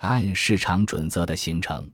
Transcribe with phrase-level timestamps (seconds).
[0.00, 1.90] 按市场准则的形成。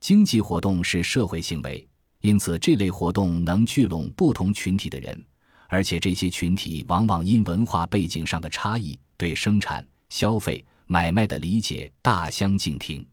[0.00, 1.86] 经济活动是社会行为，
[2.20, 5.24] 因此这类活动能聚拢不同群体的人，
[5.68, 13.06] 而且这些群体往往因文化背景上的差异，对生产、消费、买卖的理解大相径庭。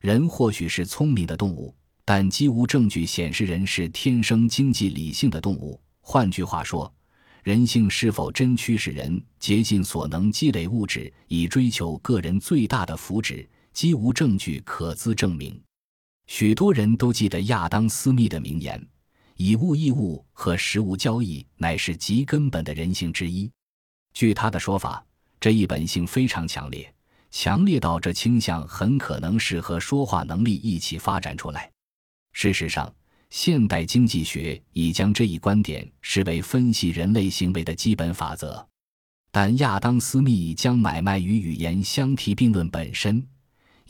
[0.00, 5.80] 人或许是聪明的动物，但几无证据显示人是天生经济理性的动物。
[6.00, 6.92] 换句话说，
[7.42, 15.60] 人性是否真驱使人竭尽所能积累物质，以追求个人最大的福祉，几无证据可资证明。
[16.26, 18.80] 许多人都记得亚当·斯密的名言
[19.36, 23.50] ：“以物易物和实物交易，乃是极根本的人性之一。”
[24.14, 25.04] 据他的说法，
[25.40, 26.94] 这一本性非常强烈，
[27.30, 31.70] 强烈到这倾向很可能是和说话能力一起发展出来。
[32.32, 32.94] 事实上，
[33.30, 38.66] 现代经济学已将这一观点视为分析人类行为的基本法则，
[39.30, 43.26] 但亚当·斯密将买卖与语言相提并论本身，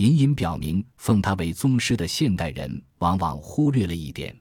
[0.02, 4.36] 隐隐表明奉他为宗师的现代人往往忽略了一点，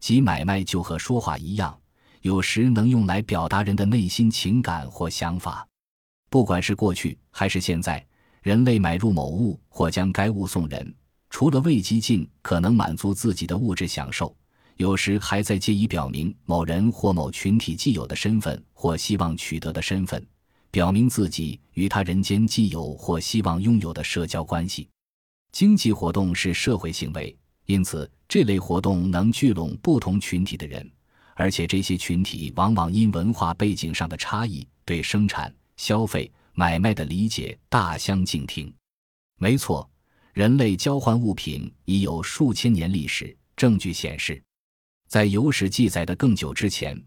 [0.00, 1.78] 即买卖就和说话一样，
[2.22, 5.68] 有时能用来表达人的内心情感或想法。
[6.30, 8.02] 不管是过去还是现在，
[8.40, 10.94] 人类买入某物或将该物送人，
[11.28, 14.34] 除了为极尽可能满足自己的物质享受。
[14.78, 20.26] 有时还在借以表明某人或某群体既有的身份或希望取得的身份，
[20.70, 24.88] 表明自己与他人间既有或希望拥有的社交关系。
[25.52, 27.36] 经济活动是社会行为，
[27.66, 30.90] 因此这类活动能聚拢不同群体的人，
[31.34, 38.72] 而且这些群体往往因文化背景上的差异，对生产、消费、买卖的理解大相径庭。
[39.38, 39.88] 没错，
[40.32, 44.42] 人类交换物品已有数千年历史，证据显示。
[45.06, 46.98] 在有史记载的更久之前，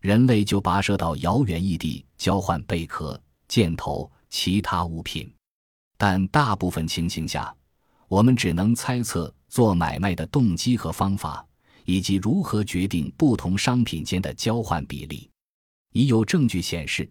[0.00, 5.28] 人类就跋涉到遥远异地交换贝壳、箭头、其他物品。
[5.96, 7.52] 但大部分情形下，
[8.08, 11.46] 我们只能猜测做买卖的动机和方法，
[11.84, 15.28] 以及如何决定不同商品间的交换比例。
[15.92, 17.08] 已有证据显示，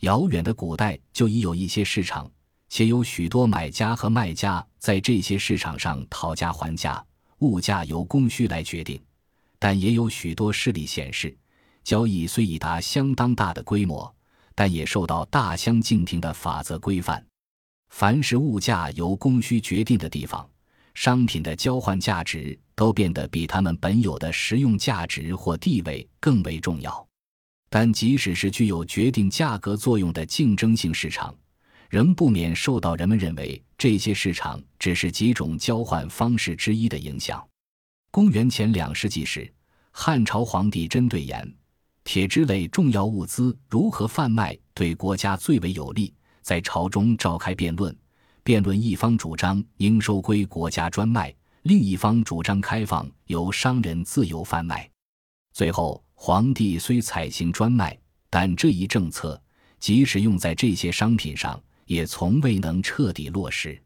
[0.00, 2.30] 遥远的古代就已有一些市场，
[2.68, 7.04] 且有许多买家和卖家在这些市场上讨价还价，
[7.38, 9.00] 物价由供需来决定。
[9.58, 11.36] 但也有许多事例显示，
[11.84, 14.12] 交易虽已达相当大的规模，
[14.54, 17.24] 但也受到大相径庭的法则规范。
[17.90, 20.48] 凡是物价由供需决定的地方，
[20.94, 27.06] 商品的交换价值都变得比他们本有的实用价值或地位更为重要。
[27.68, 31.34] 但即使是具有决定价格作用的竞争性市场，
[31.88, 37.46] 仍不免受到人们认为这些市场只是几种交换方式之一的影响。
[38.10, 39.52] 公元前两世纪时，
[39.92, 41.54] 汉朝皇帝针对盐、
[42.02, 46.12] 铁之类重要物资如何贩卖对国家最为有利，
[46.42, 47.96] 在朝中召开辩论。
[48.42, 54.90] 辩论一方主张应收归国家专卖，另一方主张开放，由商人自由贩卖。
[55.52, 57.98] 最后，皇帝虽采行专卖，
[58.28, 59.40] 但这一政策
[59.78, 63.80] 即使用在这些商品上，也从未能彻底落实。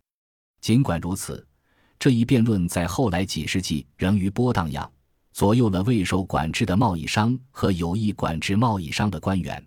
[0.61, 1.47] 尽管如此。
[1.97, 4.91] 这一辩论在后来几世纪仍于波荡漾，
[5.33, 9.65] 左右了未受管制的贸易商和有意管制贸易商的官员，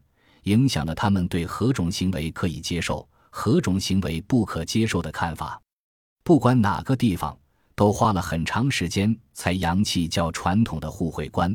[0.48, 5.62] 影响了他们对何种行为可以接受、何种行为不可接受的看法。
[6.24, 7.38] 不管哪个地方，
[7.76, 11.54] 都花了很长时间才扬弃较传统的互惠观、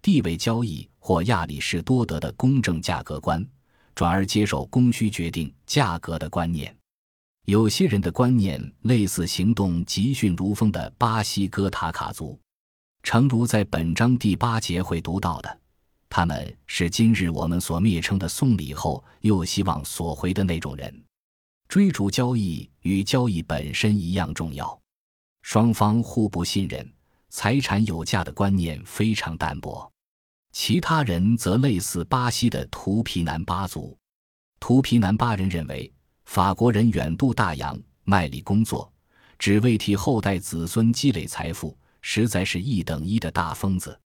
[0.00, 3.44] 地位交易或亚里士多德的公正价格观，
[3.96, 6.72] 转而接受供需决定价格的观念。
[7.46, 12.38] 有些人的观念类似行动急迅如风的巴西哥塔卡族，
[13.02, 15.58] 诚如在本章第八节会读到的，
[16.08, 21.04] 他们是今日我们所蔑称的送礼后又希望索回的那种人。
[21.68, 24.80] 追逐交易与交易本身一样重要，
[25.42, 26.90] 双方互不信任，
[27.28, 29.90] 财产有价的观念非常淡薄。
[30.52, 33.96] 其他人则类似巴西的图皮南巴族，
[34.58, 35.92] 图皮南巴人认为。
[36.24, 38.92] 法国人远渡大洋，卖力工作，
[39.38, 43.98] 只为替后代子孙积累财富，实在是一等一的大疯子。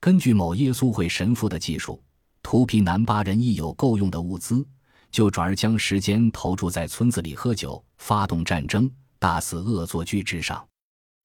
[0.00, 2.02] 根据某耶稣会神父的记述，
[2.42, 4.66] 图皮南巴人一有够用的物资，
[5.10, 10.64] 就转而将时间投注在村子里喝酒、发动战争、大肆恶作剧之上。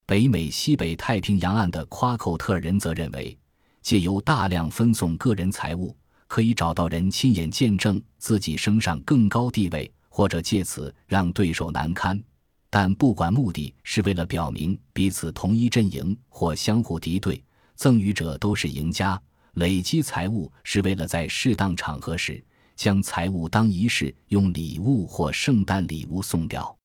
[0.05, 3.37] 北美西北太平洋岸的夸寇特人则认为，
[3.81, 5.95] 借由大量分送个人财物，
[6.27, 9.91] 可以找到人亲眼见证自己升上更高地位。
[10.13, 12.21] 或者借此让对手难堪，
[12.69, 17.41] 但不管目的是为了表明彼此同一阵营或相互敌对，
[17.81, 19.19] 赠予者都是赢家。
[19.53, 22.41] 累积财物是为了在适当场合时
[22.75, 26.77] 将财物当仪式用礼物或圣诞礼物送掉。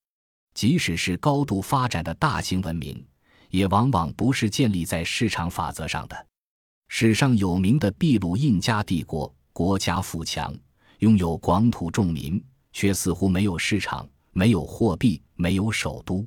[0.54, 3.06] 即使是高度发展的大型文明，
[3.50, 6.26] 也往往不是建立在市场法则上的。
[6.88, 10.50] 史上有名的秘鲁印加帝国，国家富强，
[11.00, 16.26] 拥有广土重民，却似乎没有市场，没有货币，没有首都。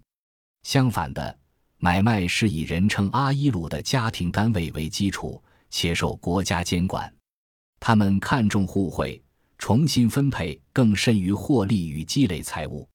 [0.61, 1.35] 相反的，
[1.81, 7.11] 买卖是以人称阿伊鲁的家庭单位为基础，且受国家监管。
[7.79, 9.21] 他们看重互惠、
[9.57, 12.87] 重新分配，更甚于获利与积累财物。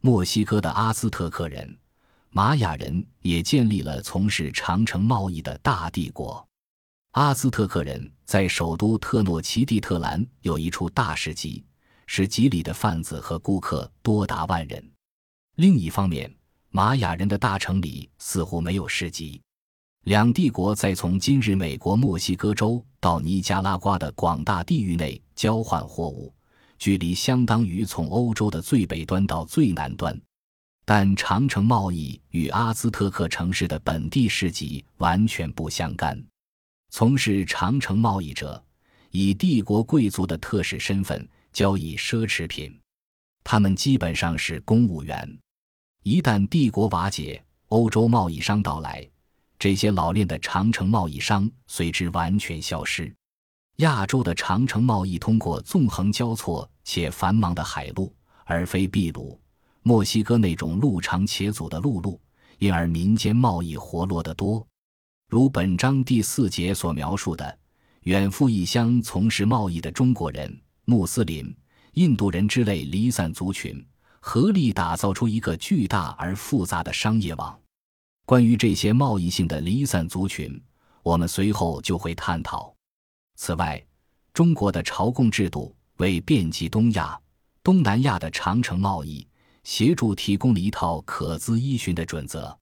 [0.00, 1.76] 墨西哥的阿兹特克人、
[2.30, 6.46] 玛雅人也建立了从事长城贸易的大帝国。
[7.10, 11.64] 阿兹特克人在首都特诺奇蒂特兰有一处大市集，
[12.06, 14.92] 市集里的贩子和顾客多达万人。
[15.56, 16.32] 另一方面，
[16.72, 19.40] 玛雅人的大城里似乎没有市集。
[20.04, 26.32] 两帝国在从今日美国墨西哥州到尼加拉瓜的广大地域内交换货物，
[26.78, 30.18] 距离相当于从欧洲的最北端到最南端。
[30.84, 36.20] 但长城贸易与阿兹特克城市的本地市集完全不相干。
[36.90, 38.64] 从事长城贸易者
[39.10, 42.76] 以帝国贵族的特使身份交易奢侈品，
[43.42, 45.38] 他们基本上是公务员。
[46.02, 49.06] 一旦帝国瓦解，欧洲贸易商到来，
[49.58, 53.14] 这些老练的长城贸易商随之完全消失。
[53.76, 58.14] 亚洲的长城贸易通过纵横交错且繁忙的海路，
[58.46, 59.38] 而非秘鲁、
[59.82, 62.18] 墨西哥那种路长且阻的陆路，
[62.58, 64.66] 因而民间贸易活络得多。
[65.28, 67.58] 如本章第四节所描述的，
[68.04, 71.54] 远赴异乡从事贸易的中国人、穆斯林、
[71.92, 73.86] 印度人之类离散族群，
[74.20, 77.58] 合力打造出一个巨大而复杂的商业网。
[78.26, 80.62] 关于这些贸易性的离散族群，
[81.02, 82.72] 我们随后就会探讨。
[83.36, 83.82] 此外，
[84.32, 87.18] 中国的朝贡制度为遍及东亚、
[87.62, 89.26] 东南亚的长城贸易
[89.64, 92.56] 协助提供了一套可资依循的准则。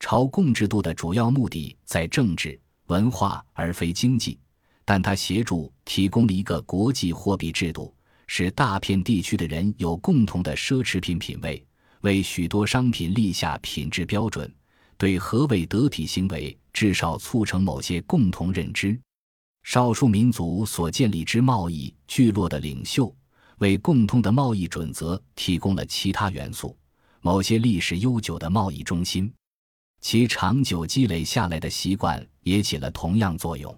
[0.00, 4.38] 朝贡制度的主要目的在政治、文化而非经济，
[4.84, 7.94] 但它协助提供了一个国际货币制度，
[8.28, 11.66] 使大片地区的人有共同的奢侈品品味，
[12.02, 14.54] 为许多商品立下品质标准，
[14.96, 18.96] 对何谓得体行为至少促成某些共同认知。
[19.64, 23.12] 少数民族所建立之贸易聚落的领袖，
[23.58, 26.76] 为共通的贸易准则提供了其他元素，
[27.20, 29.32] 某些历史悠久的贸易中心。
[30.00, 33.76] 其长久积累下来的习惯也起了同样作用。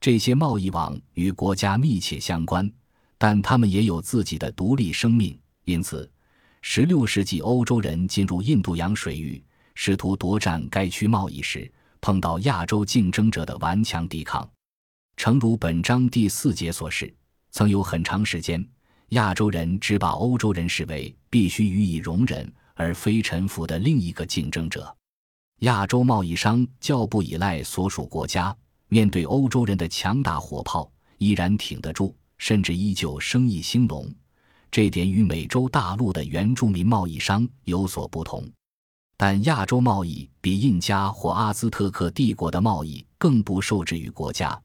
[0.00, 2.68] 这些贸易网与国家密切相关，
[3.22, 5.38] 但他们也有自己的独立生命。
[5.64, 6.10] 因此
[6.64, 9.40] ，16世纪欧洲人进入印度洋水域，
[9.76, 11.70] 试图夺占该区贸易时，
[12.00, 14.50] 碰到亚洲竞争者的顽强抵抗。
[15.16, 17.14] 诚如本章第四节所示，
[17.52, 18.68] 曾有很长时间，
[19.10, 24.92] 亚洲人只把欧洲人视为必须予以容忍而非臣服的另一个竞争者。
[25.60, 28.52] 亚洲贸易商较不依赖所属国家，
[28.88, 34.12] 面对欧洲人的强大火炮，依然挺得住，甚至依旧生意兴隆。
[34.68, 38.50] 这点与美洲大陆的原住民贸易商有所不同。
[39.16, 44.60] 但亚洲贸易比印加或阿兹特克帝国的贸易更不受制于国家，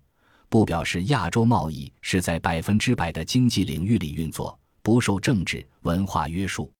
[0.50, 6.72] 不表示亚洲贸易是在百分之百的经济领域里运作，不受政治文化约束。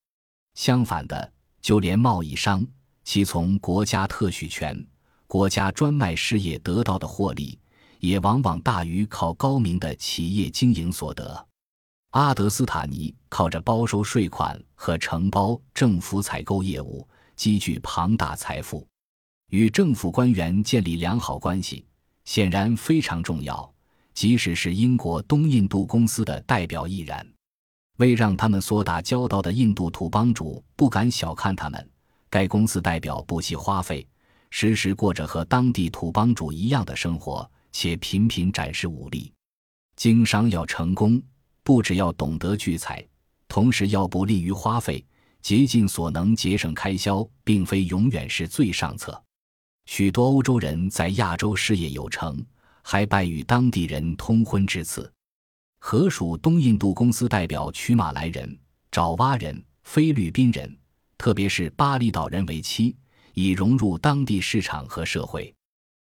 [0.56, 2.66] 相反的，就连贸易商。
[3.04, 4.84] 其从国家特许权、
[5.28, 7.58] 国家专卖事业得到的获利，
[8.00, 11.48] 也往往大于靠高明的企业经营所得。
[12.12, 18.88] 阿德斯塔尼靠着包收税款和承包政府采购业务，积聚庞大财富。
[19.50, 21.86] 与政府官员建立良好关系，
[22.26, 23.74] 显然非常重要。
[24.14, 27.26] 即使是英国东印度公司的代表亦然。
[27.98, 31.90] 为让他们所打交道的印度土帮主不敢小看他们。
[32.30, 34.08] 该公司代表不惜花费，
[34.50, 37.50] 时时过着和当地土帮主一样的生活，
[37.80, 39.32] 且频频展示武力。
[39.96, 41.22] 经商要成功，
[41.62, 43.08] 不只要懂得聚财，
[43.48, 45.06] 同时要不利于花费，
[45.44, 49.24] 竭尽所能节省开销，并非永远是最上策。
[49.86, 52.44] 许多欧洲人在亚洲事业有成，
[52.82, 55.14] 还拜与当地人通婚致此。
[55.78, 60.76] 何属东印度公司代表娶马来人、爪哇人、菲律宾人。
[61.16, 62.96] 特别是巴厘岛人为妻，
[63.36, 65.54] 以融入当地市场和社会。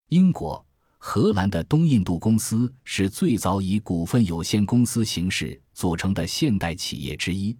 [0.08, 0.66] 英国、
[1.02, 7.56] 荷兰的东印度公司是最早以股份有限公司形式组成的现代企业之一，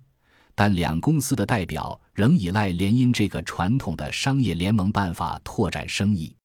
[0.54, 6.36] 但两公司的代表仍依赖联姻这个传统的商业联盟办法拓展生意。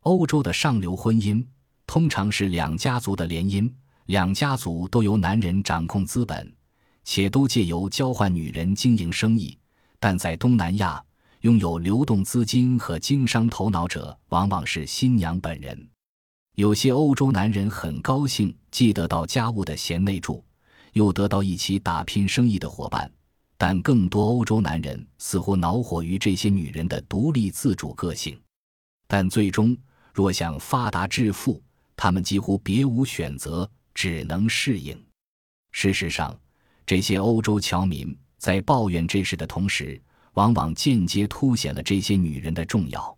[0.00, 1.46] 欧洲的上流婚姻
[1.86, 3.72] 通常是两家族的联姻，
[4.06, 6.52] 两家族都由男人掌控资本，
[7.04, 9.56] 且都借由交换女人经营生意。
[10.00, 11.00] 但在东南亚，
[11.42, 15.88] 拥有流动资金和经商头脑者往往是新娘本人。
[16.56, 20.44] 有些欧洲男人很高兴，既得到家务的贤内助，
[20.92, 23.10] 又得到一起打拼生意的伙伴。
[23.56, 28.38] 但更多欧洲男人似乎恼火于这些女人的独立自主个性。
[29.06, 29.74] 但最终，
[30.12, 31.62] 若想发达致富，
[31.96, 35.00] 他们几乎别无选择，只能适应。
[35.70, 36.38] 事实上，
[36.84, 39.98] 这些欧洲侨民在抱怨这事的同时，
[40.34, 43.16] 往往间接凸显了这些女人的重要。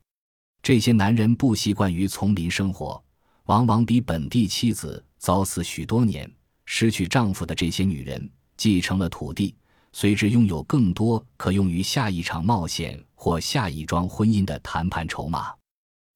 [0.62, 3.02] 这些男人不习惯于丛林生活，
[3.44, 6.30] 往往比本地妻子早死许多年。
[6.66, 9.54] 失去丈夫的这些女人继承了土地，
[9.92, 15.52] 随之拥有更多可用于下一场冒险或下一桩婚姻的谈判筹码。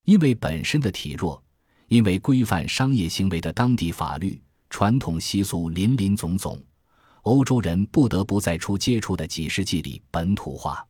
[0.06, 1.42] 因为本身的体弱，
[1.88, 6.58] 因为规范商业行为的当地法律、传统习俗林林总总。
[7.22, 10.82] 欧洲人不得不在初接触的几世纪里本土化，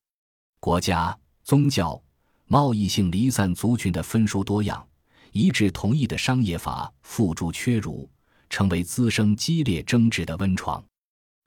[0.60, 2.00] 国家、宗教、
[2.46, 4.86] 贸易性离散族群的分殊多样，
[5.32, 8.08] 一致同意的商业法付诸缺如，
[8.48, 10.82] 成为滋生激烈争执的温床。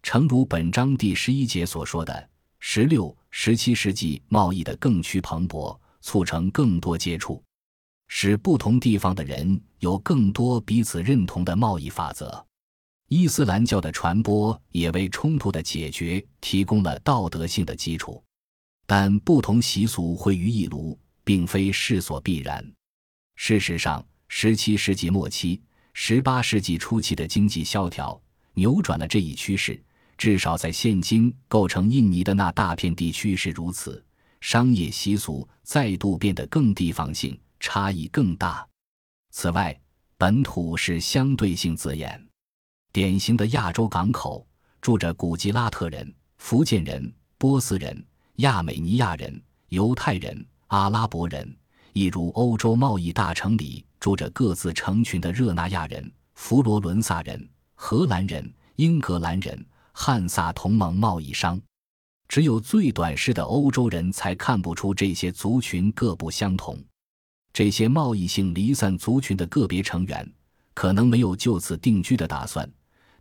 [0.03, 7.41] 诚如本章第十一节所说的，十六、十七世纪贸易的更趋蓬勃，促成更多接触，
[8.07, 12.43] 使不同地方的人有更多彼此认同的贸易法则。
[13.09, 18.23] 伊斯兰教的传播也为冲突的解决提供了道德性的基础，
[18.85, 22.65] 但不同习俗汇于一炉，并非势所必然。
[23.43, 25.59] 事实上，十七世纪末期、
[25.93, 28.21] 十八世纪初期的经济萧条
[28.53, 29.83] 扭转了这一趋势，
[30.15, 34.05] 至少在现今构成印尼的那大片地区是如此。
[34.41, 38.63] 商业习俗再度变得更地方性，差异更大。
[39.31, 39.75] 此外，
[40.19, 42.23] 本土是相对性字眼。
[42.93, 44.47] 典型的亚洲港口
[44.81, 48.05] 住着古吉拉特人、福建人、波斯人、
[48.35, 51.51] 亚美尼亚人、犹太人、阿拉伯人，
[51.93, 61.59] 一如欧洲贸易大城里住着各自成群的热那亚人、佛罗伦萨人、荷兰人、英格兰人、汉萨同盟贸易商。
[62.27, 66.81] 只有最短视的欧洲人才看不出这些族群各不相同。
[67.51, 70.25] 这些贸易性离散族群的个别成员
[70.73, 72.69] 可能没有就此定居的打算。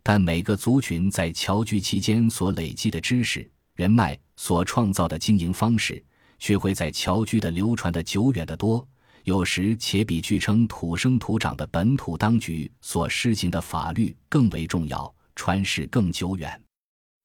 [0.03, 6.03] 但每个族群在侨居期间所累积的知识、人脉、所创造的经营方式，
[6.41, 8.85] 却会在侨居的流传的久远得多，
[9.25, 16.59] 有时且比据称土生土长的本土当局所施行的法律更为重要，传世更久远。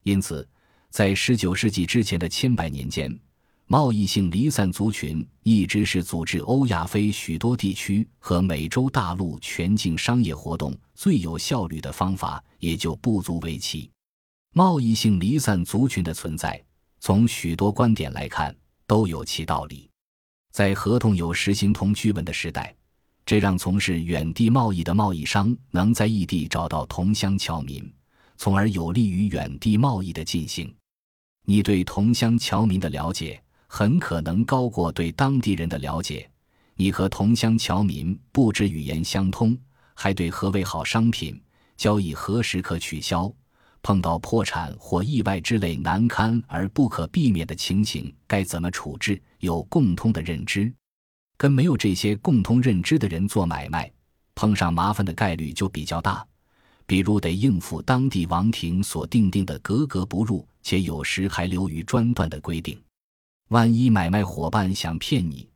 [0.04, 0.46] 因此，
[0.90, 3.18] 在十九世纪之前的千百年间。
[3.68, 13.90] 贸易性离散族群一直是组织欧亚非许多地区和美洲大陆全境商业活动最有效率的方法，也就不足为奇。
[14.52, 16.62] 贸易性离散族群的存在，
[17.00, 18.54] 从许多观点来看
[18.86, 19.90] 都有其道理。
[20.52, 22.74] 在合同有实行同居文的时代，
[23.24, 27.92] 这让从事远地贸易的贸易商能在异地找到同乡侨民，
[28.36, 30.74] 从而有利于远地贸易的进行。
[31.44, 33.42] 你对同乡侨民的了解。
[33.68, 36.30] 很可能高过对当地人的了解。
[36.76, 39.58] 你和同乡侨民不止语言相通，
[39.92, 41.38] 还对何为好商品、
[41.76, 43.30] 交易何时可取消、
[43.86, 50.74] 碰到破产或意外之类难堪而不可避免的情形该怎么处置有共通的认知。
[51.36, 53.88] 跟没有这些共同认知的人做买卖，
[54.34, 56.26] 碰上麻烦的概率就比较大。
[56.84, 62.76] 比如得应付当地王庭所定定的格格不入且有时还流于专断的规定。
[63.50, 65.48] 万一买卖伙伴想骗你，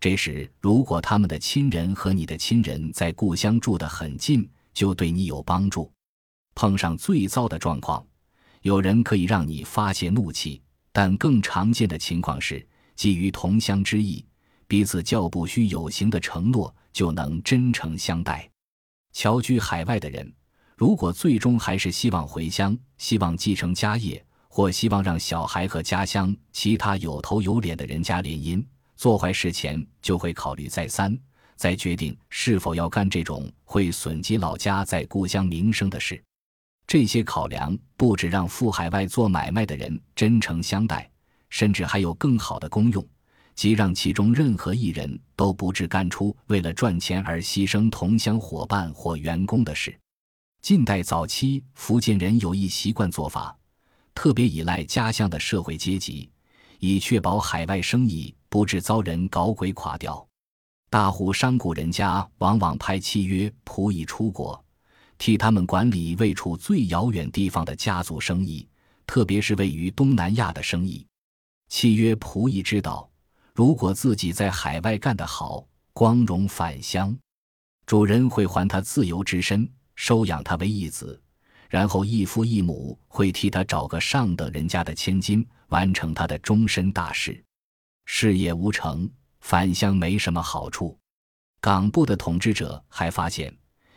[0.00, 5.88] 这时如果他们的亲人和你的亲人在故乡住得很近，就对你有帮助。
[6.56, 8.04] 碰上最糟的状况，
[8.62, 10.60] 有人可以让你发泄怒气，
[10.90, 14.26] 但更常见的情况是，基于同乡之意，
[14.66, 18.50] 彼此较不需有形的承诺，就能真诚相待。
[19.12, 20.34] 侨居海外的人，
[20.76, 24.20] 如果最终还是希望回乡，希望继承家业。
[24.48, 28.64] 或希望让小孩和家乡其他有头有脸的人家联姻，
[28.96, 31.14] 做坏事前就会考虑再三，
[31.56, 36.24] 再决定是否要干这种会损及老家在故乡名声的事。
[36.86, 41.10] 这些考量不止让赴海外做买卖的人真诚相待，
[41.50, 43.04] 甚至还有更好的功用，
[43.56, 49.98] 即让其中任何一人都不致干出为了赚钱而牺牲同乡伙伴或员工的事。
[50.62, 53.56] 近代早期，福建人有一习惯做法。
[54.14, 56.30] 特别依赖家乡的社会阶级，
[56.78, 60.26] 以确保海外生意不致遭人搞鬼垮掉。
[60.88, 64.64] 大户商贾人家往往派契约仆役出国，
[65.18, 68.68] 替他们管理位处最遥远地方的家族生意，
[69.06, 71.06] 特别是位于东南亚的生意。
[71.68, 73.10] 契约仆役知道，
[73.54, 77.16] 如果自己在海外干得好，光荣返乡，
[77.86, 81.20] 主人会还他自由之身，收养他为义子，
[81.68, 87.42] 然后义父义母会替他找个上等人家的千金，完成他的终身大事。
[88.04, 90.96] 事业无成，返乡没什么好处。
[91.60, 93.52] 港部的统治者还发现，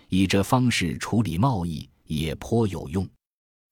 [0.10, 3.08] 以这方式处理贸易也颇有用。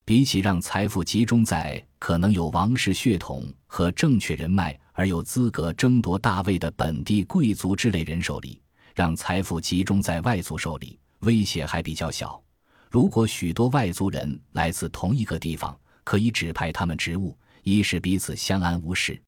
[0.05, 8.61] 比起让财富集中在可能有王室血统和正确人脉而有资格争夺大位的本地贵族之类人手里，
[8.95, 12.41] 让财富集中在外族手里，威胁还比较小。
[12.89, 19.21] 如果许多外族人来自同一个地方，可以指派他们职务，一是彼此相安无事。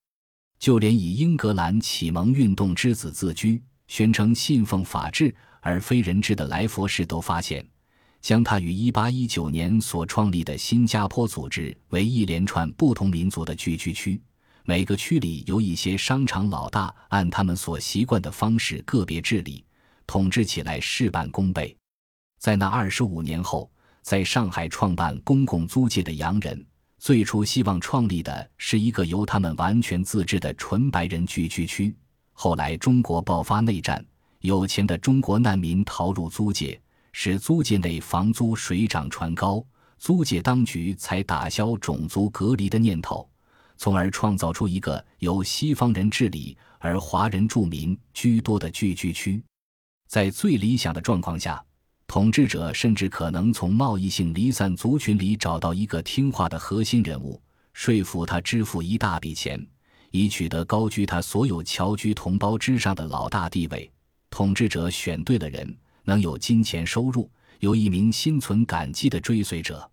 [0.60, 7.66] 就连以英格兰启蒙运动之子自居、宣称信奉法治而非人治的莱佛士都发现。
[8.22, 14.22] 将他与1819年所创立的新加坡组织为一连串不同民族的聚居区，
[14.66, 19.64] 每个区里由一些商场老大按他们所习惯的方式个别治理，
[20.06, 21.74] 统治起来事半功倍。
[22.40, 26.66] 在那二十五年后，在上海创办公共租界的洋人，
[26.98, 31.96] 最初希望创立的是一个由他们完全自治的纯白人聚居区。
[32.34, 34.06] 后来中国爆发内战，
[34.40, 36.80] 有钱的中国难民逃入租界。
[37.12, 39.66] 使租界内房租水涨船高，
[39.98, 43.28] 租界当局才打消种族隔离的念头，
[43.78, 49.44] 从而创造出一个由西方人治理而华人住民居多的聚居区。
[50.08, 51.62] 在最理想的状况下，
[52.06, 57.42] 统治者甚至可能从贸易性离散族群里找到一个听话的核心人物，
[57.74, 59.60] 说服他支付一大笔钱，
[60.12, 63.92] 以取得高居他所有侨居同胞之上的老大地位。
[64.30, 65.78] 统治者选对了人。
[66.06, 69.88] 能有金钱收入，有一名心存感激的追随者，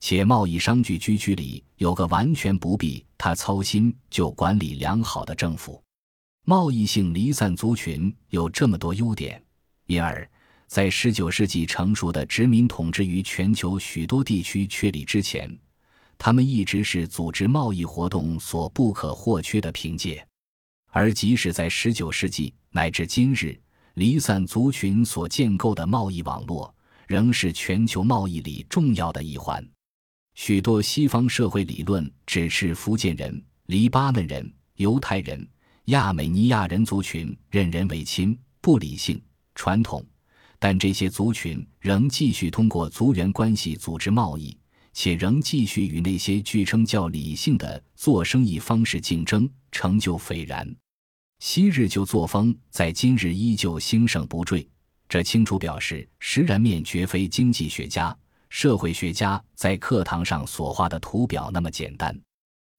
[0.00, 5.82] 且贸易商聚居区里有个完全不必他操心就管理良好的政府。
[6.46, 9.44] 贸易性离散族群有这么多优点，
[9.84, 10.26] 因而，
[10.68, 15.54] 在十九世纪成熟的殖民统治于全球许多地区确立之前，
[16.16, 20.26] 他们一直是组织贸易活动所不可或缺的凭借。
[20.88, 23.60] 而即使在十九世纪乃至今日。
[23.94, 26.74] 离散族群所建构的贸易网络，
[27.06, 29.66] 仍是全球贸易里重要的一环。
[30.34, 35.46] 许多西方社会理论指斥福建人、黎巴嫩人、犹太人、
[35.86, 39.20] 亚美尼亚人族群任人唯亲、不理性、
[39.54, 40.02] 传统，
[40.58, 44.56] 但这些族群仍继续通过族源关系组织贸易，
[44.94, 50.74] 且仍继续与那些据称较理性的做生意方式竞争，成就斐然。
[51.44, 54.64] 昔日旧作风，在今日依旧兴盛不坠。
[55.08, 58.16] 这清楚表示，石然面绝非经济学家、
[58.48, 62.16] 社会学家在课堂上所画的图表那么简单。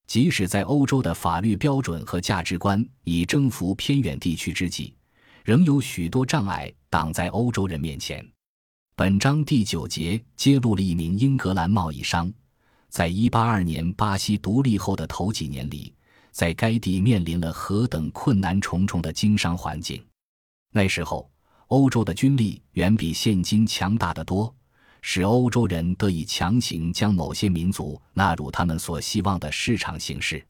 [0.06, 4.94] 即使在欧洲的法律标准和价值观已征服偏远地区之际，
[5.44, 8.26] 仍有许多障碍挡在欧洲人面前。
[8.96, 12.32] 本章第九节揭露了一名英格兰贸易商，
[12.88, 15.92] 在一八二年巴西独立后的头几年里。
[16.34, 20.04] 在该地面临了何等困难重重的经商环境。
[20.72, 21.30] 那时候，
[21.68, 24.52] 欧洲的军力远比现今强大的多，
[25.00, 30.44] 使欧洲人得以强行将某些民族纳入他们所希望的市场形式。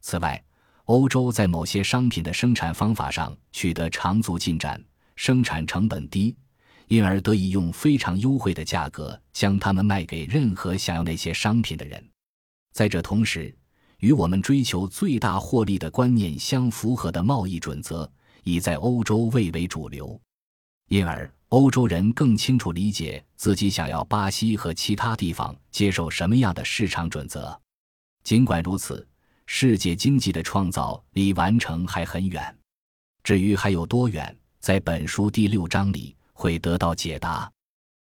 [0.00, 0.40] 此外，
[0.84, 4.80] 欧洲在某些商品的生产方法上取得长足进展，
[5.16, 6.36] 生产成本低，
[6.86, 12.08] 因而得以用非常优惠的价格将它们卖给任何想要那些商品的人。
[12.72, 13.52] 在这同时，
[13.98, 18.10] 与我们追求最大获利的观念相符合的贸易准则
[18.44, 20.20] 已在欧洲蔚为主流，
[20.88, 27.58] 因而欧洲人更清楚理解自己想要巴西和其他地方接受什么样的市场准则。
[28.24, 29.06] 尽管如此，
[29.46, 32.56] 世界经济的创造离完成还很远。
[33.22, 37.50] 至于还有多远，在本书第六章里会得到解答。